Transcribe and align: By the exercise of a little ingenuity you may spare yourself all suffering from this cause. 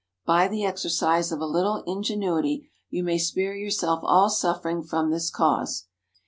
By 0.25 0.47
the 0.47 0.65
exercise 0.65 1.31
of 1.31 1.41
a 1.41 1.45
little 1.45 1.83
ingenuity 1.85 2.71
you 2.89 3.03
may 3.03 3.19
spare 3.19 3.55
yourself 3.55 3.99
all 4.01 4.31
suffering 4.31 4.81
from 4.81 5.11
this 5.11 5.29
cause. 5.29 5.85